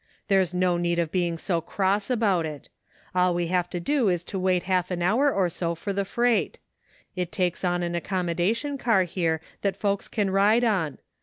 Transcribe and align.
There's 0.29 0.51
no 0.51 0.77
need 0.77 0.97
of 0.97 1.11
being 1.11 1.37
so 1.37 1.61
cross 1.61 2.09
about 2.09 2.43
it. 2.43 2.69
All 3.13 3.35
we 3.35 3.49
have 3.49 3.69
to 3.69 3.79
do 3.79 4.09
is 4.09 4.23
to 4.23 4.39
wait 4.39 4.63
half 4.63 4.89
an 4.89 5.03
hour 5.03 5.31
or 5.31 5.47
so 5.47 5.75
for 5.75 5.93
the 5.93 6.05
freight. 6.05 6.57
It 7.15 7.31
takes 7.31 7.63
on 7.63 7.83
an 7.83 7.93
accommodation 7.93 8.79
car 8.79 9.03
here 9.03 9.41
that 9.61 9.75
folks 9.75 10.07
can 10.07 10.31
ride 10.31 10.63
on. 10.63 10.97